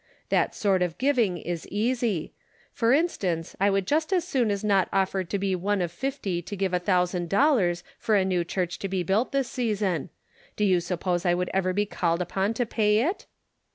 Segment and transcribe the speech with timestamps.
[0.29, 2.33] That sort of giving is easy;
[2.73, 6.41] for instance, I would just as soon as not offer to be one of fifty
[6.41, 10.09] to give a thousand dollars for a new church to be built this season.
[10.55, 13.27] Do you suppose I would ever be called upon to pay it?"